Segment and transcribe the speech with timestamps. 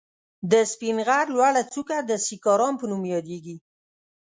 [0.51, 3.55] د سپين غر لوړه څکه د سيکارام په نوم ياديږي.